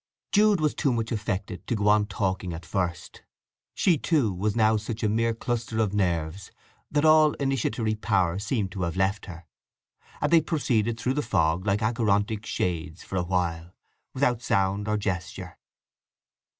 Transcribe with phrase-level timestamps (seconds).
[0.31, 3.21] Jude was too much affected to go on talking at first;
[3.75, 6.49] she, too, was now such a mere cluster of nerves
[6.89, 9.45] that all initiatory power seemed to have left her,
[10.19, 13.73] and they proceeded through the fog like Acherontic shades for a long while,
[14.15, 15.59] without sound or gesture.